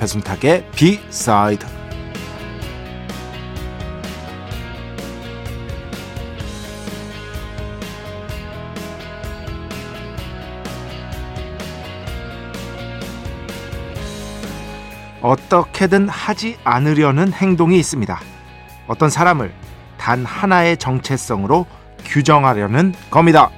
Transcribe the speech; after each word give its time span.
배순탁의 0.00 0.66
비사이드 0.74 1.66
어떻게든 15.20 16.08
하지 16.08 16.56
않으려는 16.64 17.34
행동이 17.34 17.78
있습니다. 17.78 18.18
어떤 18.86 19.10
사람을 19.10 19.52
단 19.98 20.24
하나의 20.24 20.78
정체성으로 20.78 21.66
규정하려는 22.06 22.94
겁니다. 23.10 23.50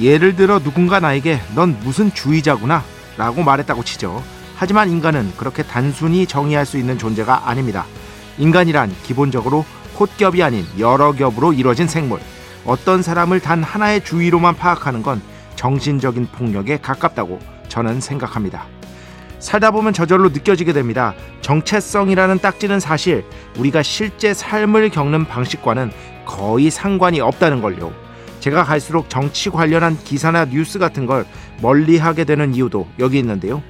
예를 0.00 0.36
들어 0.36 0.58
누군가 0.58 1.00
나에게 1.00 1.40
넌 1.54 1.78
무슨 1.82 2.12
주의자구나 2.12 2.82
라고 3.16 3.42
말했다고 3.42 3.82
치죠. 3.84 4.22
하지만 4.56 4.90
인간은 4.90 5.32
그렇게 5.36 5.62
단순히 5.62 6.26
정의할 6.26 6.66
수 6.66 6.78
있는 6.78 6.98
존재가 6.98 7.48
아닙니다. 7.48 7.86
인간이란 8.38 8.94
기본적으로 9.02 9.64
콧겹이 9.94 10.42
아닌 10.42 10.66
여러 10.78 11.12
겹으로 11.12 11.52
이루어진 11.52 11.86
생물. 11.86 12.20
어떤 12.66 13.02
사람을 13.02 13.40
단 13.40 13.62
하나의 13.62 14.04
주의로만 14.04 14.56
파악하는 14.56 15.02
건 15.02 15.22
정신적인 15.54 16.26
폭력에 16.26 16.78
가깝다고 16.78 17.38
저는 17.68 18.00
생각합니다. 18.00 18.66
살다 19.38 19.70
보면 19.70 19.92
저절로 19.92 20.30
느껴지게 20.30 20.72
됩니다. 20.72 21.14
정체성이라는 21.40 22.38
딱지는 22.38 22.80
사실 22.80 23.24
우리가 23.58 23.82
실제 23.82 24.34
삶을 24.34 24.90
겪는 24.90 25.26
방식과는 25.26 25.92
거의 26.24 26.70
상관이 26.70 27.20
없다는 27.20 27.62
걸요. 27.62 27.92
제가 28.46 28.62
갈수록 28.62 29.10
정치 29.10 29.50
관련한 29.50 29.98
기사나 29.98 30.44
뉴스 30.44 30.78
같은 30.78 31.04
걸 31.04 31.26
멀리하게 31.62 32.22
되는 32.22 32.54
이유도 32.54 32.86
여기 33.00 33.18
있는데요. 33.18 33.60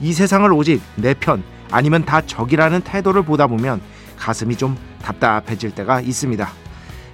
이 0.00 0.14
세상을 0.14 0.50
오직 0.54 0.80
내 0.96 1.12
편 1.12 1.42
아니면 1.70 2.06
다 2.06 2.22
적이라는 2.22 2.80
태도를 2.80 3.24
보다 3.24 3.46
보면 3.46 3.82
가슴이 4.16 4.56
좀 4.56 4.78
답답해질 5.02 5.74
때가 5.74 6.00
있습니다. 6.00 6.48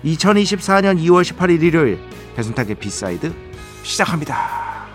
2024년 0.04 1.00
2월 1.00 1.24
18일 1.24 1.60
일요일 1.60 1.98
배순탁의 2.36 2.76
B 2.76 2.88
side 2.88 3.34
시작합니다. 3.82 4.86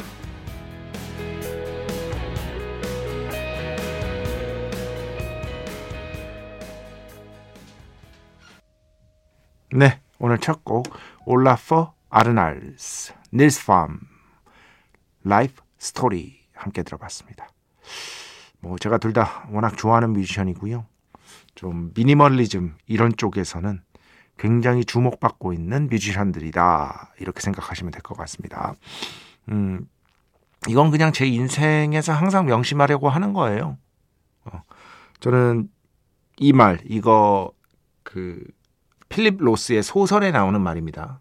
네, 9.74 10.00
오늘 10.20 10.38
첫 10.38 10.64
곡 10.64 10.88
올라퍼 11.26 11.94
아르날스, 12.14 13.12
닐스 13.34 13.66
프람, 13.66 14.00
Life 15.24 15.64
Story 15.80 16.40
함께 16.54 16.84
들어봤습니다. 16.84 17.48
뭐 18.60 18.78
제가 18.78 19.00
둘 19.00 19.14
다 19.14 19.48
워낙 19.52 19.76
좋아하는 19.76 20.14
뮤지션이고요. 20.14 20.86
좀 21.56 21.92
미니멀리즘 21.96 22.76
이런 22.86 23.12
쪽에서는 23.18 23.82
굉장히 24.38 24.86
주목받고 24.86 25.54
있는 25.54 25.88
뮤지션들이다 25.90 27.14
이렇게 27.20 27.42
생각하시면 27.42 27.92
될 27.92 28.02
것 28.04 28.16
같습니다. 28.16 28.76
음, 29.50 29.88
이건 30.68 30.92
그냥 30.92 31.14
제 31.14 31.26
인생에서 31.26 32.14
항상 32.14 32.46
명심하려고 32.46 33.10
하는 33.10 33.34
거예요. 33.34 33.78
어, 34.46 34.62
저는 35.20 35.68
이 36.38 36.54
말 36.54 36.80
이거 36.86 37.52
그 38.04 38.44
필립 39.10 39.38
로스의 39.40 39.82
소설에 39.82 40.30
나오는 40.32 40.62
말입니다. 40.62 41.20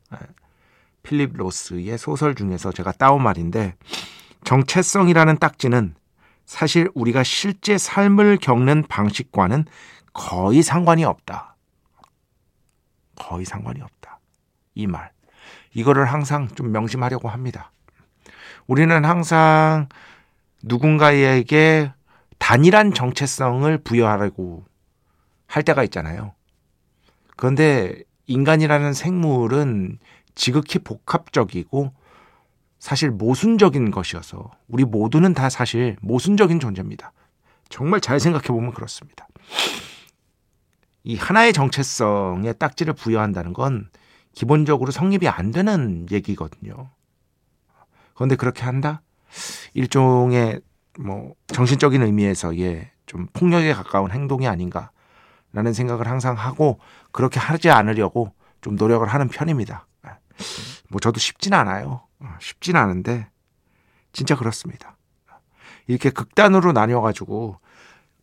예. 1.04 1.08
필립 1.08 1.36
로스의 1.36 1.98
소설 1.98 2.34
중에서 2.34 2.72
제가 2.72 2.92
따온 2.92 3.22
말인데 3.22 3.74
정체성이라는 4.44 5.38
딱지는 5.38 5.94
사실 6.44 6.90
우리가 6.94 7.22
실제 7.22 7.78
삶을 7.78 8.38
겪는 8.38 8.84
방식과는 8.88 9.64
거의 10.12 10.62
상관이 10.62 11.04
없다. 11.04 11.56
거의 13.16 13.44
상관이 13.44 13.80
없다. 13.80 14.20
이 14.74 14.86
말. 14.86 15.12
이거를 15.74 16.04
항상 16.04 16.48
좀 16.48 16.72
명심하려고 16.72 17.28
합니다. 17.28 17.72
우리는 18.66 19.04
항상 19.04 19.88
누군가에게 20.62 21.92
단일한 22.38 22.92
정체성을 22.92 23.78
부여하려고 23.78 24.64
할 25.46 25.62
때가 25.62 25.84
있잖아요. 25.84 26.34
그런데 27.36 28.02
인간이라는 28.26 28.92
생물은 28.92 29.98
지극히 30.34 30.78
복합적이고 30.78 31.92
사실 32.78 33.10
모순적인 33.10 33.90
것이어서 33.90 34.50
우리 34.68 34.84
모두는 34.84 35.34
다 35.34 35.48
사실 35.48 35.96
모순적인 36.00 36.58
존재입니다. 36.58 37.12
정말 37.68 38.00
잘 38.00 38.18
생각해 38.20 38.48
보면 38.48 38.72
그렇습니다. 38.72 39.28
이 41.04 41.16
하나의 41.16 41.52
정체성에 41.52 42.54
딱지를 42.54 42.94
부여한다는 42.94 43.52
건 43.52 43.88
기본적으로 44.32 44.90
성립이 44.90 45.28
안 45.28 45.50
되는 45.50 46.06
얘기거든요. 46.10 46.90
그런데 48.14 48.36
그렇게 48.36 48.62
한다? 48.62 49.02
일종의 49.74 50.60
뭐 50.98 51.34
정신적인 51.48 52.02
의미에서 52.02 52.56
예좀 52.56 53.28
폭력에 53.32 53.72
가까운 53.72 54.10
행동이 54.10 54.46
아닌가라는 54.46 55.72
생각을 55.72 56.06
항상 56.06 56.36
하고 56.36 56.78
그렇게 57.10 57.40
하지 57.40 57.70
않으려고 57.70 58.32
좀 58.60 58.76
노력을 58.76 59.06
하는 59.06 59.28
편입니다. 59.28 59.86
뭐 60.88 61.00
저도 61.00 61.18
쉽진 61.18 61.54
않아요. 61.54 62.06
어, 62.20 62.36
쉽진 62.40 62.76
않은데 62.76 63.28
진짜 64.12 64.36
그렇습니다. 64.36 64.96
이렇게 65.86 66.10
극단으로 66.10 66.72
나뉘어가지고 66.72 67.58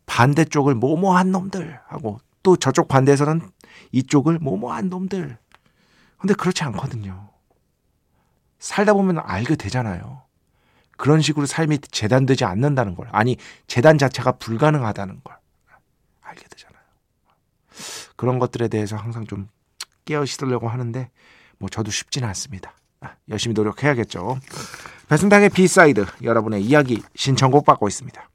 반대쪽을 0.05 0.75
모모한 0.75 1.31
놈들 1.31 1.79
하고 1.87 2.19
또 2.41 2.55
저쪽 2.55 2.87
반대에서는 2.87 3.41
이쪽을 3.91 4.39
모모한 4.39 4.89
놈들. 4.89 5.37
근데 6.17 6.33
그렇지 6.33 6.63
않거든요. 6.63 7.29
살다 8.59 8.93
보면 8.93 9.19
알게 9.19 9.55
되잖아요. 9.55 10.23
그런 10.97 11.21
식으로 11.21 11.45
삶이 11.45 11.79
재단되지 11.79 12.43
않는다는 12.43 12.95
걸. 12.95 13.07
아니, 13.11 13.37
재단 13.67 13.97
자체가 13.97 14.33
불가능하다는 14.33 15.21
걸. 15.23 15.37
알게 16.21 16.45
되잖아요. 16.49 16.79
그런 18.17 18.37
것들에 18.37 18.67
대해서 18.67 18.97
항상 18.97 19.25
좀 19.25 19.47
깨어 20.03 20.23
있으려고 20.23 20.67
하는데 20.67 21.09
뭐 21.59 21.69
저도 21.69 21.91
쉽지는 21.91 22.27
않습니다. 22.29 22.73
아, 23.01 23.11
열심히 23.29 23.53
노력해야겠죠. 23.53 24.39
배순탁의 25.09 25.49
B 25.49 25.60
side 25.60 26.05
여러분의 26.23 26.61
이야기 26.63 27.01
신청곡 27.15 27.65
받고 27.65 27.87
있습니다. 27.87 28.29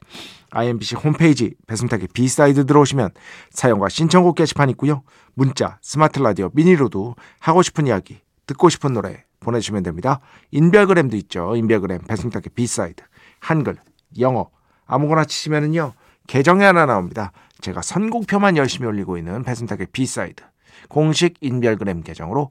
IMBC 0.51 0.95
홈페이지 0.97 1.55
배순탁의 1.67 2.09
B 2.13 2.24
side 2.24 2.67
들어오시면 2.67 3.11
사연과 3.51 3.89
신청곡 3.89 4.37
게시판 4.37 4.71
있고요. 4.71 5.03
문자, 5.35 5.79
스마트 5.83 6.21
라디오, 6.21 6.51
미니로도 6.53 7.17
하고 7.41 7.63
싶은 7.63 7.89
이야기, 7.89 8.21
듣고 8.47 8.69
싶은 8.69 8.93
노래 8.93 9.25
보내주시면 9.41 9.83
됩니다. 9.83 10.21
인별그램도 10.53 11.17
있죠. 11.19 11.57
인별그램 11.57 12.03
배순탁의 12.03 12.51
B 12.55 12.64
side 12.64 13.03
한글, 13.41 13.77
영어 14.19 14.51
아무거나 14.87 15.25
치시면은요 15.25 15.93
계정이 16.27 16.63
하나 16.63 16.87
나옵니다. 16.87 17.33
제가 17.61 17.83
선곡표만 17.83 18.57
열심히 18.57 18.87
올리고 18.87 19.19
있는 19.19 19.43
배순탁의 19.43 19.89
B 19.93 20.03
side 20.03 20.43
공식 20.89 21.35
인별그램 21.41 22.03
계정으로 22.03 22.51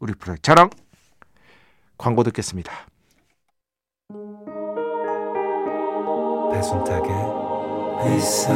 자, 0.00 0.04
우리 0.04 0.14
프로젝트 0.14 0.42
자랑 0.42 0.70
광고 1.98 2.22
듣겠습니다. 2.24 2.72
배순탁의 6.52 7.10
회사 8.04 8.52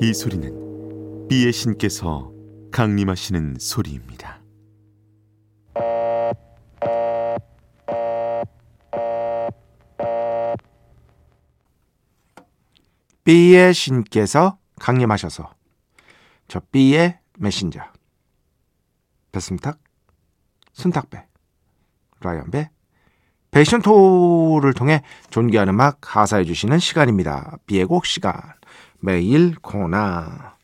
이 0.00 0.12
소리는 0.12 1.28
비의 1.28 1.52
신께서 1.52 2.32
강림하시는 2.72 3.56
소리입니다. 3.58 4.43
B의 13.24 13.72
신께서 13.72 14.58
강림하셔서 14.78 15.50
저 16.46 16.60
B의 16.70 17.18
메신저 17.38 17.80
배순탁, 19.32 19.78
순탁배, 20.74 21.24
라이언배, 22.20 22.70
패션토를 23.50 24.74
통해 24.74 25.02
존귀한 25.30 25.68
음악 25.70 25.98
가사해 26.02 26.44
주시는 26.44 26.78
시간입니다. 26.78 27.56
B의 27.66 27.86
곡 27.86 28.04
시간 28.04 28.34
매일 29.00 29.54
코나 29.62 30.56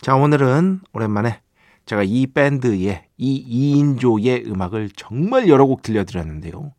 자 0.00 0.14
오늘은 0.14 0.82
오랜만에 0.92 1.40
제가 1.84 2.02
이 2.04 2.28
밴드의 2.28 3.06
이 3.16 3.74
2인조의 3.76 4.46
음악을 4.46 4.90
정말 4.96 5.48
여러 5.48 5.66
곡 5.66 5.82
들려드렸는데요. 5.82 6.72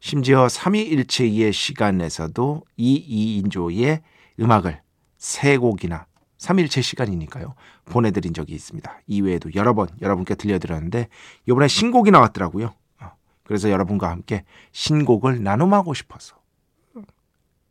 심지어 0.00 0.46
3위일체의 0.46 1.52
시간에서도 1.52 2.62
이 2.76 3.42
2인조의 3.42 4.02
음악을 4.40 4.80
세 5.18 5.56
곡이나 5.56 6.06
3일체 6.38 6.82
시간이니까요. 6.82 7.54
보내드린 7.84 8.32
적이 8.32 8.54
있습니다. 8.54 9.00
이외에도 9.06 9.50
여러 9.54 9.74
번 9.74 9.88
여러분께 10.00 10.34
들려드렸는데 10.34 11.08
이번에 11.46 11.68
신곡이 11.68 12.10
나왔더라고요. 12.10 12.74
어, 13.00 13.10
그래서 13.44 13.70
여러분과 13.70 14.10
함께 14.10 14.44
신곡을 14.72 15.42
나눔하고 15.42 15.92
싶어서 15.92 16.40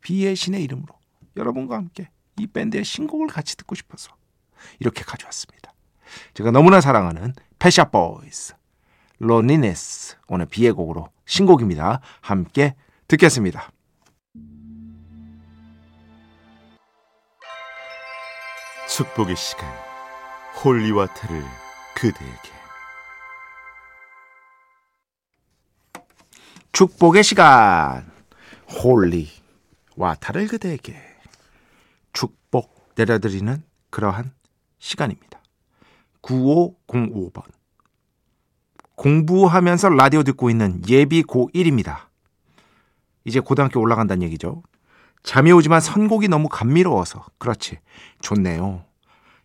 B의 0.00 0.36
신의 0.36 0.62
이름으로 0.62 0.94
여러분과 1.36 1.76
함께 1.76 2.10
이 2.38 2.46
밴드의 2.46 2.84
신곡을 2.84 3.26
같이 3.26 3.56
듣고 3.56 3.74
싶어서 3.74 4.12
이렇게 4.78 5.02
가져왔습니다. 5.02 5.72
제가 6.34 6.50
너무나 6.50 6.80
사랑하는 6.80 7.34
Pet 7.58 7.90
Shop 7.90 8.22
Boys 8.22 8.54
Loneliness 9.18 10.16
오늘 10.28 10.46
B의 10.46 10.72
곡으로 10.72 11.08
신곡입니다. 11.26 12.00
함께 12.20 12.74
듣겠습니다. 13.08 13.70
축복의 19.00 19.34
시간 19.34 19.66
holy 20.62 20.87
water를 20.87 21.42
그대에게 21.94 22.50
축복의 26.72 27.24
시간 27.24 28.12
holy 28.68 29.26
water를 29.96 30.48
그대에게 30.48 31.00
축복 32.12 32.90
내려드리는 32.94 33.62
그러한 33.88 34.34
시간입니다. 34.78 35.40
9505번 36.20 37.44
공부하면서 38.96 39.88
라디오 39.88 40.22
듣고 40.24 40.50
있는 40.50 40.82
예비 40.90 41.22
고1입니다. 41.22 42.08
이제 43.24 43.40
고등학교 43.40 43.80
올라간다는 43.80 44.22
얘기죠. 44.24 44.62
잠이 45.22 45.52
오지만 45.52 45.80
선곡이 45.80 46.28
너무 46.28 46.50
감미로워서 46.50 47.24
그렇지 47.38 47.78
좋네요. 48.20 48.89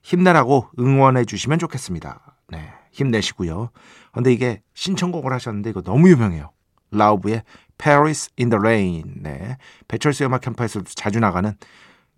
힘내라고 0.06 0.70
응원해 0.78 1.26
주시면 1.26 1.58
좋겠습니다. 1.58 2.38
네, 2.50 2.72
힘내시고요. 2.92 3.72
근데 4.14 4.32
이게 4.32 4.62
신청곡을 4.76 5.34
하셨는데 5.34 5.72
이거 5.72 5.82
너무 5.82 6.10
유명해요. 6.10 6.52
라우브의 6.92 7.42
Paris 7.80 8.30
in 8.40 8.52
the 8.52 8.60
Rain. 8.60 9.24
네, 9.24 9.58
배철수 9.88 10.24
음악 10.26 10.42
캠프에서도 10.42 10.86
자주 10.94 11.20
나가는 11.20 11.52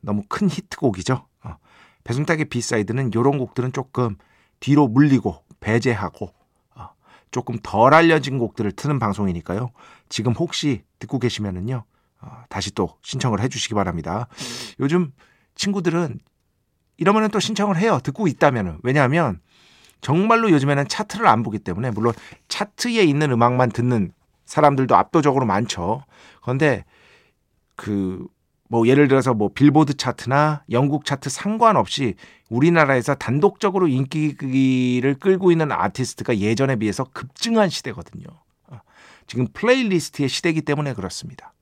너무 0.01 0.24
큰 0.28 0.50
히트곡이죠. 0.50 1.25
어. 1.44 1.56
배순탁의 2.04 2.45
B 2.45 2.53
side는 2.53 3.12
이런 3.13 3.38
곡들은 3.38 3.72
조금 3.72 4.18
뒤로 4.60 4.90
물리고 4.90 5.45
배제하고 5.62 6.33
어, 6.75 6.90
조금 7.31 7.57
덜 7.63 7.94
알려진 7.94 8.38
곡들을 8.38 8.69
트는 8.74 9.00
방송이니까요. 9.00 9.72
지금 10.10 10.33
혹시 10.33 10.83
듣고 11.00 11.19
계시면은요. 11.19 11.86
어, 12.19 12.44
다시 12.50 12.74
또 12.74 12.98
신청을 13.01 13.40
해주시기 13.40 13.75
바랍니다. 13.75 14.28
요즘 14.81 15.13
친구들은 15.56 16.19
이러면은 16.97 17.29
또 17.29 17.39
신청을 17.39 17.77
해요. 17.77 17.99
듣고 18.03 18.27
있다면은 18.27 18.79
왜냐하면 18.83 19.39
정말로 20.01 20.51
요즘에는 20.51 20.88
차트를 20.88 21.27
안 21.27 21.44
보기 21.44 21.59
때문에 21.59 21.91
물론 21.91 22.13
차트에 22.47 23.03
있는 23.03 23.31
음악만 23.31 23.69
듣는 23.71 24.11
사람들도 24.45 24.95
압도적으로 24.95 25.45
많죠. 25.45 26.03
그런데 26.41 26.85
그 27.75 28.27
뭐 28.69 28.88
예를 28.88 29.07
들어서 29.07 29.33
뭐 29.33 29.49
빌보드 29.53 29.95
차트나 29.95 30.63
영국 30.71 31.05
차트 31.05 31.29
상관없이 31.29 32.15
우리나라에서 32.49 33.15
단독적으로 33.15 33.88
인기를 33.88 35.15
끌고 35.19 35.51
있는 35.51 35.71
아티스트가 35.71 36.38
예전에 36.38 36.75
비해서 36.75 37.05
급증한 37.05 37.69
시대거든요. 37.69 38.25
어, 38.67 38.79
지금 39.25 39.47
playlist의 39.54 40.30
시대이기 40.29 40.61
때문에 40.61 40.94
그렇습니다. 40.94 41.53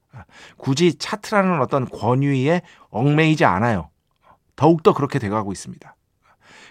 굳이 0.58 0.98
차트라는 0.98 1.62
어떤 1.62 1.86
권위에 1.86 2.62
얽매이지 2.90 3.46
않아요. 3.46 3.90
더욱더 4.56 4.94
그렇게 4.94 5.20
돼가고 5.20 5.52
있습니다. 5.52 5.96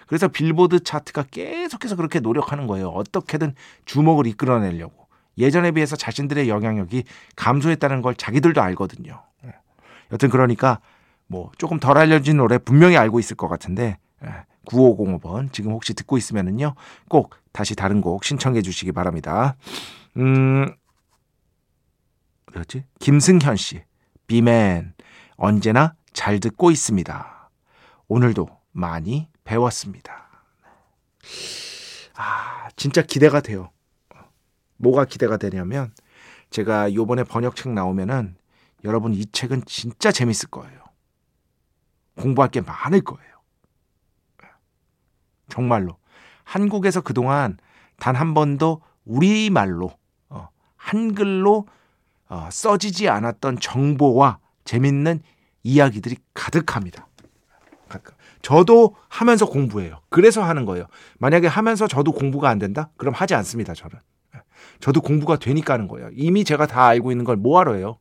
그래서 0.06 0.28
빌보드 0.28 0.80
차트가 0.84 1.24
계속해서 1.30 1.96
그렇게 1.96 2.20
노력하는 2.20 2.66
거예요. 2.66 2.88
어떻게든 2.88 3.54
주목을 3.84 4.26
이끌어내려고. 4.26 5.08
예전에 5.38 5.72
비해서 5.72 5.96
자신들의 5.96 6.48
영향력이 6.48 7.04
감소했다는 7.36 8.02
걸 8.02 8.14
자기들도 8.14 8.60
알거든요. 8.62 9.22
여튼 10.12 10.28
그러니까 10.28 10.80
뭐 11.26 11.50
조금 11.58 11.80
덜 11.80 11.98
알려진 11.98 12.36
노래 12.36 12.58
분명히 12.58 12.96
알고 12.96 13.18
있을 13.18 13.36
것 13.36 13.48
같은데 13.48 13.98
9505번 14.66 15.52
지금 15.52 15.72
혹시 15.72 15.94
듣고 15.94 16.16
있으면은요 16.16 16.74
꼭 17.08 17.34
다시 17.52 17.74
다른 17.74 18.00
곡 18.00 18.24
신청해 18.24 18.62
주시기 18.62 18.92
바랍니다. 18.92 19.56
음 20.16 20.72
뭐였지? 22.52 22.84
김승현 23.00 23.56
씨, 23.56 23.82
비맨 24.26 24.94
언제나 25.36 25.94
잘 26.12 26.38
듣고 26.38 26.70
있습니다. 26.70 27.33
오늘도 28.08 28.48
많이 28.72 29.28
배웠습니다. 29.44 30.28
아, 32.14 32.68
진짜 32.76 33.02
기대가 33.02 33.40
돼요. 33.40 33.70
뭐가 34.76 35.04
기대가 35.04 35.36
되냐면 35.36 35.92
제가 36.50 36.94
요번에 36.94 37.24
번역책 37.24 37.72
나오면은 37.72 38.36
여러분 38.84 39.14
이 39.14 39.24
책은 39.26 39.64
진짜 39.66 40.12
재밌을 40.12 40.50
거예요. 40.50 40.84
공부할 42.16 42.50
게 42.50 42.60
많을 42.60 43.00
거예요. 43.02 43.34
정말로. 45.48 45.96
한국에서 46.44 47.00
그동안 47.00 47.58
단 47.96 48.16
한 48.16 48.34
번도 48.34 48.82
우리말로, 49.04 49.92
어, 50.28 50.48
한글로 50.76 51.66
어, 52.28 52.48
써지지 52.50 53.08
않았던 53.08 53.60
정보와 53.60 54.38
재밌는 54.64 55.22
이야기들이 55.62 56.16
가득합니다. 56.32 57.06
저도 58.44 58.94
하면서 59.08 59.46
공부해요. 59.46 60.00
그래서 60.10 60.42
하는 60.44 60.66
거예요. 60.66 60.86
만약에 61.18 61.46
하면서 61.46 61.88
저도 61.88 62.12
공부가 62.12 62.50
안 62.50 62.58
된다? 62.58 62.90
그럼 62.98 63.14
하지 63.14 63.34
않습니다, 63.34 63.72
저는. 63.72 63.96
저도 64.80 65.00
공부가 65.00 65.38
되니까 65.38 65.72
하는 65.74 65.88
거예요. 65.88 66.10
이미 66.12 66.44
제가 66.44 66.66
다 66.66 66.84
알고 66.86 67.10
있는 67.10 67.24
걸 67.24 67.36
뭐하러 67.36 67.72
해요? 67.74 67.98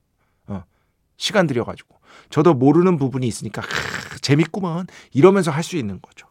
어, 0.48 0.64
시간 1.16 1.48
들여가지고. 1.48 1.98
저도 2.30 2.54
모르는 2.56 2.98
부분이 2.98 3.26
있으니까, 3.26 3.62
크, 3.62 4.20
재밌구먼. 4.20 4.88
이러면서 5.14 5.50
할 5.50 5.64
수 5.64 5.78
있는 5.78 6.02
거죠. 6.02 6.28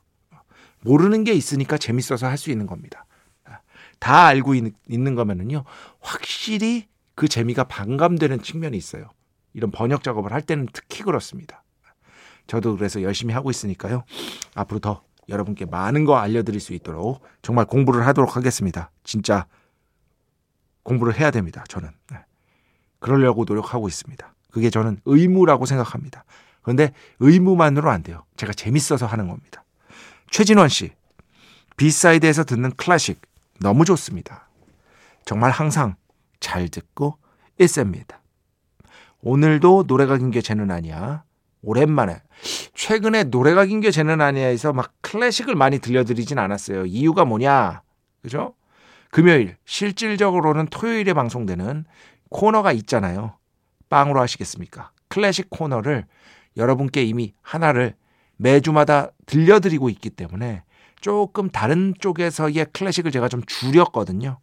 모르는 0.82 1.24
게 1.24 1.32
있으니까 1.32 1.78
재밌어서 1.78 2.26
할 2.26 2.36
수 2.36 2.50
있는 2.50 2.66
겁니다. 2.66 3.06
다 3.98 4.26
알고 4.26 4.54
있, 4.56 4.74
는 4.90 5.14
거면은요, 5.14 5.64
확실히 6.00 6.86
그 7.14 7.28
재미가 7.28 7.64
반감되는 7.64 8.42
측면이 8.42 8.76
있어요. 8.76 9.08
이런 9.54 9.70
번역 9.70 10.02
작업을 10.02 10.32
할 10.32 10.42
때는 10.42 10.68
특히 10.72 11.02
그렇습니다. 11.02 11.61
저도 12.46 12.76
그래서 12.76 13.02
열심히 13.02 13.34
하고 13.34 13.50
있으니까요. 13.50 14.04
앞으로 14.54 14.80
더 14.80 15.02
여러분께 15.28 15.66
많은 15.66 16.04
거 16.04 16.16
알려드릴 16.16 16.60
수 16.60 16.74
있도록 16.74 17.22
정말 17.42 17.64
공부를 17.64 18.06
하도록 18.06 18.36
하겠습니다. 18.36 18.90
진짜 19.04 19.46
공부를 20.82 21.18
해야 21.18 21.30
됩니다. 21.30 21.64
저는. 21.68 21.90
네. 22.10 22.18
그러려고 22.98 23.44
노력하고 23.44 23.88
있습니다. 23.88 24.34
그게 24.50 24.70
저는 24.70 25.00
의무라고 25.04 25.66
생각합니다. 25.66 26.24
그런데 26.62 26.92
의무만으로 27.18 27.90
안 27.90 28.02
돼요. 28.02 28.24
제가 28.36 28.52
재밌어서 28.52 29.06
하는 29.06 29.28
겁니다. 29.28 29.64
최진원 30.30 30.68
씨, 30.68 30.92
B 31.76 31.84
side에서 31.84 32.44
듣는 32.44 32.70
클래식 32.76 33.20
너무 33.60 33.84
좋습니다. 33.84 34.48
정말 35.24 35.50
항상 35.50 35.96
잘 36.40 36.68
듣고 36.68 37.18
있습니다. 37.58 38.20
오늘도 39.22 39.84
노래가 39.86 40.16
긴게 40.16 40.40
쟤는 40.40 40.70
아니야. 40.70 41.24
오랜만에 41.62 42.20
최근에 42.74 43.24
노래가 43.24 43.64
긴 43.66 43.80
게 43.80 43.90
쟤는 43.90 44.20
아니야에서 44.20 44.72
막 44.72 44.92
클래식을 45.00 45.54
많이 45.54 45.78
들려드리진 45.78 46.38
않았어요. 46.38 46.86
이유가 46.86 47.24
뭐냐? 47.24 47.82
그죠? 48.22 48.54
금요일 49.10 49.56
실질적으로는 49.64 50.66
토요일에 50.66 51.12
방송되는 51.14 51.84
코너가 52.30 52.72
있잖아요. 52.72 53.36
빵으로 53.88 54.20
하시겠습니까? 54.20 54.90
클래식 55.08 55.50
코너를 55.50 56.06
여러분께 56.56 57.02
이미 57.04 57.34
하나를 57.42 57.94
매주마다 58.36 59.10
들려드리고 59.26 59.90
있기 59.90 60.10
때문에 60.10 60.62
조금 61.00 61.50
다른 61.50 61.94
쪽에서의 61.98 62.66
클래식을 62.72 63.10
제가 63.10 63.28
좀 63.28 63.42
줄였거든요. 63.46 64.38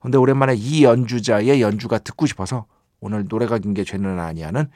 근데 0.00 0.18
오랜만에 0.18 0.54
이 0.54 0.84
연주자의 0.84 1.60
연주가 1.60 1.98
듣고 1.98 2.26
싶어서 2.26 2.66
오늘 3.00 3.26
노래가 3.28 3.58
긴 3.58 3.74
게 3.74 3.84
죄는 3.84 4.18
아니야는 4.18 4.68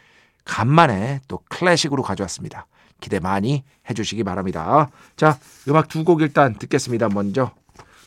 간만에 0.45 1.21
또 1.29 1.41
클래식으로 1.49 2.03
가져왔습니다. 2.03 2.67
기대 3.01 3.19
많이 3.21 3.65
해주시기 3.91 4.23
바랍니다. 4.25 4.91
자, 5.17 5.39
음악 5.69 5.89
두 5.89 6.05
곡 6.05 6.21
일단 6.23 6.55
듣겠습니다. 6.55 7.09
먼저 7.09 7.53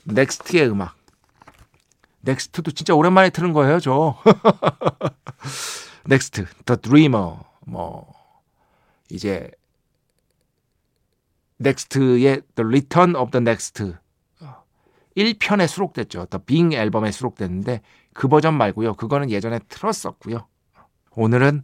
N.EX.T의 0.06 0.70
음악. 0.70 0.96
N.EX.T도 2.22 2.72
진짜 2.72 2.94
오랜만에 2.96 3.30
틀은 3.30 3.54
거예요, 3.54 3.80
저. 3.80 4.18
N.EX.T, 6.06 6.46
The 6.66 6.82
Dreamer, 6.82 7.36
뭐 7.66 8.14
이제 9.10 9.50
N.EX.T의 11.58 12.42
The 12.56 12.68
Return 12.68 13.16
of 13.16 13.32
the 13.32 13.42
Next 13.42 13.94
1편에 15.18 15.68
수록됐죠. 15.68 16.26
The 16.30 16.44
Being 16.46 16.76
앨범에 16.76 17.12
수록됐는데 17.12 17.82
그 18.14 18.28
버전 18.28 18.56
말고요. 18.56 18.96
그거는 18.96 19.30
예전에 19.30 19.60
틀었었고요. 19.70 20.46
오늘은 21.12 21.64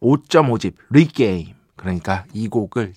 5.5집 0.00 0.74
ReGame 0.90 1.54
그러니까 1.76 2.24
이 2.32 2.48
곡을 2.48 2.94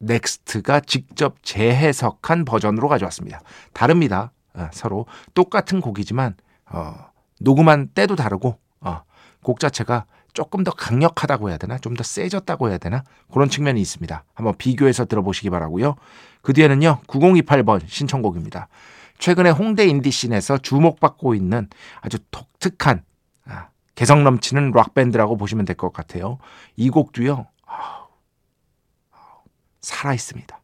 N.EX.T가 0.00 0.80
직접 0.80 1.42
재해석한 1.42 2.44
버전으로 2.44 2.88
가져왔습니다. 2.88 3.40
다릅니다. 3.72 4.32
어, 4.54 4.68
서로 4.72 5.06
똑같은 5.34 5.80
곡이지만 5.80 6.36
어, 6.70 6.94
녹음한 7.40 7.88
때도 7.88 8.16
다르고 8.16 8.58
어, 8.80 9.02
곡 9.42 9.60
자체가 9.60 10.06
조금 10.34 10.62
더 10.62 10.70
강력하다고 10.70 11.48
해야 11.48 11.56
되나? 11.56 11.78
좀 11.78 11.94
더 11.94 12.04
세졌다고 12.04 12.68
해야 12.68 12.78
되나? 12.78 13.02
그런 13.32 13.48
측면이 13.48 13.80
있습니다. 13.80 14.24
한번 14.34 14.54
비교해서 14.56 15.04
들어보시기 15.04 15.50
바라고요. 15.50 15.96
그 16.42 16.52
뒤에는요. 16.52 17.00
9028번 17.08 17.80
신청곡입니다. 17.88 18.68
최근에 19.18 19.50
홍대 19.50 19.84
indie 19.86 20.12
scene에서 20.12 20.58
주목받고 20.58 21.34
있는 21.34 21.68
아주 22.00 22.18
독특한 22.30 22.98
아, 22.98 23.07
개성 23.98 24.22
넘치는 24.22 24.70
락 24.70 24.94
밴드라고 24.94 25.36
보시면 25.36 25.64
될 25.64 25.74
것 25.74 25.92
같아요. 25.92 26.38
이 26.76 26.88
곡도요. 26.88 27.48
살아 29.80 30.14
있습니다. 30.14 30.60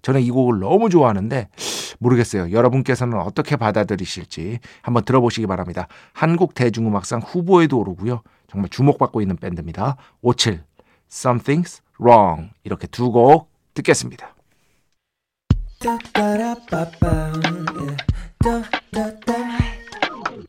저는 0.00 0.22
이 0.22 0.30
곡을 0.30 0.58
너무 0.60 0.88
좋아하는데 0.88 1.50
모르겠어요. 1.98 2.50
여러분께서는 2.50 3.18
어떻게 3.20 3.56
받아들이실지 3.56 4.60
한번 4.80 5.04
들어보시기 5.04 5.46
바랍니다. 5.46 5.86
한국 6.14 6.54
대중음악상 6.54 7.20
후보에도 7.20 7.78
오르고요. 7.78 8.22
정말 8.46 8.70
주목받고 8.70 9.20
있는 9.20 9.36
밴드입니다. 9.36 9.96
57 10.22 10.64
Something's 11.10 11.80
Wrong 12.00 12.50
이렇게 12.64 12.86
두 12.86 13.10
곡 13.12 13.50
듣겠습니다. 13.74 14.34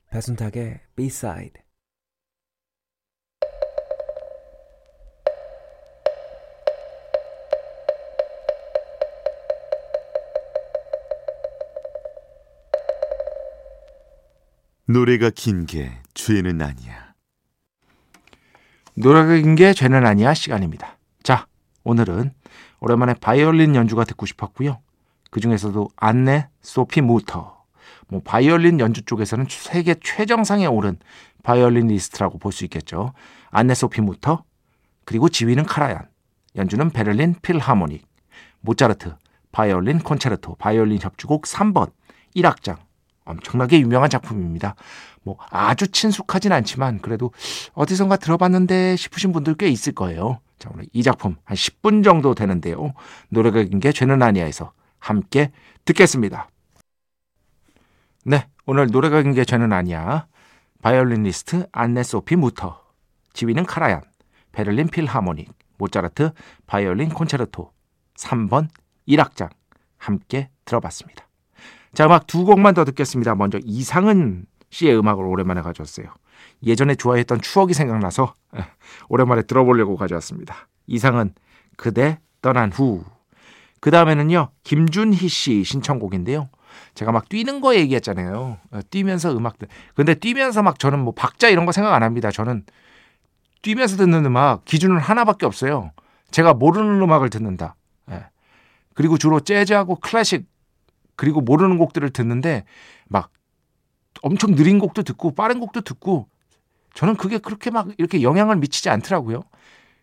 배순탁의 0.10 0.80
B-side 0.96 1.69
노래가 14.92 15.30
긴 15.30 15.68
게 15.68 15.92
죄는 16.16 16.64
아니야. 16.64 17.14
노래가 18.96 19.36
긴 19.36 19.54
게 19.56 19.72
죄는 19.72 20.04
아니야 20.04 20.34
시간입니다. 20.34 20.98
자, 21.22 21.46
오늘은 21.84 22.34
오랜만에 22.80 23.14
바이올린 23.14 23.76
연주가 23.76 24.04
듣고 24.04 24.26
싶었고요. 24.26 24.80
그 25.30 25.40
중에서도 25.42 25.90
안네 25.96 26.48
소피 26.64 27.02
무터. 27.02 27.64
뭐 28.08 28.20
바이올린 28.26 28.80
연주 28.80 29.04
쪽에서는 29.04 29.46
세계 29.48 29.94
최정상에 29.94 30.66
오른 30.66 30.98
바이올리니스트라고 31.44 32.40
볼 32.40 32.52
수 32.52 32.64
있겠죠. 32.64 33.14
안네 33.52 33.76
소피 33.76 34.02
무터. 34.02 34.44
그리고 35.06 35.30
지휘는 35.30 35.66
카라얀. 35.66 36.08
연주는 36.56 36.90
베를린 36.90 37.36
필하모닉. 37.44 38.08
모차르트 38.62 39.16
바이올린 39.52 40.00
콘체르토 40.00 40.56
바이올린 40.56 40.98
협주곡 41.00 41.44
3번 41.44 41.92
1악장 42.36 42.78
엄청나게 43.30 43.80
유명한 43.80 44.10
작품입니다. 44.10 44.76
뭐 45.24 45.38
아주 45.50 45.88
친숙하진 45.88 46.52
않지만 46.52 47.00
그래도 47.00 47.32
어디선가 47.74 48.18
들어봤는데 48.18 48.96
싶으신 48.96 49.32
분들 49.32 49.56
꽤 49.56 49.68
있을 49.70 49.94
거예요. 49.94 50.40
자, 50.58 50.70
오늘 50.74 50.86
이 50.94 51.04
작품 51.04 51.38
한 51.46 51.56
10분 51.56 52.04
정도 52.04 52.36
되는데요. 52.36 52.94
노래가 53.30 53.64
긴 53.64 53.80
게 53.80 53.92
죄는 53.92 54.22
아니야에서 54.22 54.74
함께 55.00 55.52
듣겠습니다. 55.86 56.50
네, 58.26 58.48
오늘 58.66 58.88
노래가 58.88 59.22
긴 59.22 59.34
게 59.34 59.46
죄는 59.46 59.72
아니야. 59.74 60.28
바이올리니스트 60.82 61.68
안네 61.72 62.04
소피 62.04 62.36
무터, 62.36 62.82
지휘는 63.34 63.66
카라얀, 63.66 64.02
베를린 64.52 64.88
필하모닉, 64.88 65.50
모차르트 65.78 66.32
바이올린 66.68 67.10
콘체르토 67.10 67.72
3번 68.16 68.68
1악장 69.08 69.50
함께 69.98 70.50
들어봤습니다. 70.66 71.29
자, 71.94 72.06
음악 72.06 72.28
두 72.28 72.46
곡만 72.46 72.74
더 72.74 72.86
듣겠습니다. 72.86 73.36
먼저 73.36 73.60
이상은 73.64 74.46
씨의 74.70 74.98
음악을 74.98 75.24
오랜만에 75.26 75.62
가져왔어요. 75.62 76.08
예전에 76.64 76.96
좋아했던 76.96 77.42
추억이 77.42 77.74
생각나서 77.74 78.36
오랜만에 79.10 79.44
들어보려고 79.44 79.96
가져왔습니다. 79.96 80.68
이상은 80.88 81.34
그대 81.78 82.20
떠난 82.42 82.72
후. 82.72 83.04
그 83.80 83.92
다음에는요, 83.92 84.50
김준희 84.64 85.28
씨 85.28 85.64
신청곡인데요. 85.64 86.50
제가 86.94 87.12
막 87.12 87.30
뛰는 87.30 87.62
거 87.62 87.76
얘기했잖아요. 87.76 88.58
어, 88.72 88.80
뛰면서 88.90 89.36
음악들. 89.36 89.68
근데 89.96 90.14
뛰면서 90.14 90.62
막 90.64 90.80
저는 90.80 91.00
뭐 91.00 91.14
박자 91.14 91.50
이런 91.50 91.66
거 91.66 91.72
생각 91.72 91.94
안 91.94 92.04
합니다. 92.04 92.30
저는 92.32 92.66
뛰면서 93.62 93.98
듣는 93.98 94.26
음악 94.26 94.66
기준은 94.66 94.98
하나밖에 94.98 95.46
없어요. 95.46 95.92
제가 96.32 96.54
모르는 96.54 97.02
음악을 97.02 97.30
듣는다. 97.30 97.76
예. 98.12 98.26
그리고 98.94 99.18
주로 99.18 99.40
재즈하고 99.40 99.96
클래식 99.96 100.46
그리고 101.20 101.42
모르는 101.42 101.78
곡들을 101.78 102.10
듣는데 102.12 102.64
막 103.10 103.30
엄청 104.22 104.56
느린 104.56 104.80
곡도 104.80 105.04
듣고 105.04 105.36
빠른 105.36 105.60
곡도 105.60 105.82
듣고 105.82 106.30
저는 106.94 107.18
그게 107.18 107.40
그렇게 107.40 107.72
막 107.72 107.90
이렇게 107.98 108.22
영향을 108.22 108.56
미치지 108.56 108.90
않더라고요. 108.90 109.44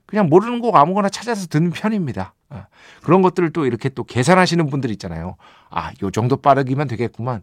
그냥 0.05 0.29
모르는 0.29 0.61
곡 0.61 0.77
아무거나 0.77 1.09
찾아서 1.09 1.47
듣는 1.47 1.71
편입니다. 1.71 2.35
아, 2.51 2.67
그런 3.03 3.23
것들을 3.23 3.51
또 3.55 3.65
이렇게 3.65 3.89
또 3.89 4.05
계산하시는 4.05 4.67
분들 4.67 4.91
있잖아요. 4.91 5.37
아, 5.71 5.91
요 6.03 6.11
정도 6.11 6.37
빠르기면 6.37 6.87
되겠구만. 6.87 7.41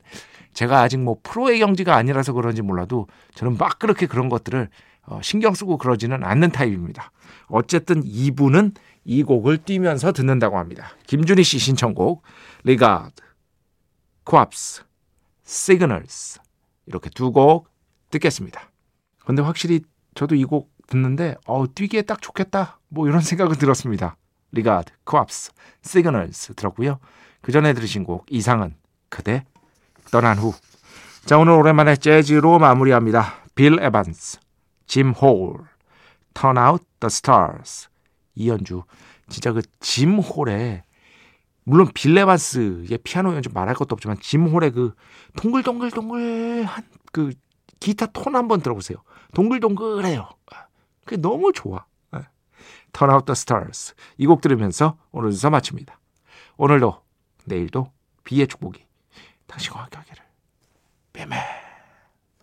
제가 0.53 0.81
아직 0.81 0.99
뭐 0.99 1.17
프로의 1.23 1.57
경지가 1.57 1.95
아니라서 1.95 2.33
그런지 2.33 2.61
몰라도 2.61 3.07
저는 3.33 3.57
막 3.57 3.79
그렇게 3.79 4.05
그런 4.05 4.29
것들을 4.29 4.69
어, 5.07 5.19
신경 5.23 5.55
쓰고 5.55 5.79
그러지는 5.79 6.23
않는 6.23 6.51
타입입니다. 6.51 7.11
어쨌든 7.47 8.03
이분은 8.05 8.73
이 9.03 9.23
곡을 9.23 9.57
뛰면서 9.57 10.11
듣는다고 10.11 10.59
합니다. 10.59 10.91
김준희 11.07 11.43
씨 11.43 11.57
신청곡 11.57 12.21
Regard 12.65 13.32
Kwabs, 14.23 14.83
Signals 15.43 16.39
이렇게 16.85 17.09
두 17.09 17.31
곡 17.31 17.67
듣겠습니다. 18.09 18.69
근데 19.25 19.41
확실히 19.41 19.81
저도 20.15 20.35
이 20.35 20.45
곡 20.45 20.71
듣는데 20.87 21.35
어 21.47 21.65
뛰기에 21.73 22.01
딱 22.03 22.21
좋겠다 22.21 22.79
뭐 22.89 23.07
이런 23.07 23.21
생각은 23.21 23.55
들었습니다. 23.57 24.17
Regard, 24.51 24.91
Kwabs, 25.05 25.51
Signals 25.81 26.53
들었고요. 26.55 26.99
그 27.41 27.51
전에 27.51 27.73
들으신 27.73 28.03
곡 28.03 28.25
이상은 28.29 28.75
그대 29.09 29.45
떠난 30.11 30.37
후. 30.37 30.53
자 31.25 31.37
오늘 31.37 31.53
오랜만에 31.53 31.95
재즈로 31.95 32.59
마무리합니다. 32.59 33.35
빌 33.55 33.79
에반스, 33.79 34.39
짐 34.87 35.11
홀, 35.11 35.65
Turn 36.33 36.57
Out 36.57 36.85
the 36.99 37.07
Stars 37.07 37.87
이 38.35 38.49
연주 38.49 38.83
진짜 39.29 39.51
그 39.53 39.61
짐 39.79 40.19
홀의 40.19 40.83
물론 41.65 41.89
빌레반스의 41.93 42.99
피아노 43.03 43.33
연주 43.35 43.49
말할 43.53 43.75
것도 43.75 43.93
없지만 43.93 44.17
짐 44.19 44.47
홀의 44.47 44.71
그 44.71 44.93
동글동글동글한 45.37 46.83
그 47.11 47.33
기타 47.79 48.07
톤 48.07 48.35
한번 48.35 48.61
들어보세요. 48.61 48.97
동글동글해요. 49.33 50.29
그게 51.05 51.17
너무 51.17 51.51
좋아. 51.53 51.85
Turn 52.93 53.11
Out 53.13 53.25
the 53.25 53.33
Stars 53.33 53.95
이 54.17 54.25
곡 54.27 54.41
들으면서 54.41 54.97
오늘 55.11 55.31
순서 55.31 55.49
마칩니다. 55.49 55.99
오늘도 56.57 57.01
내일도 57.45 57.91
비의 58.23 58.47
축복이 58.47 58.85
당신과 59.47 59.81
함께 59.81 59.97
하기를. 59.97 60.23
뱀매 61.13 61.35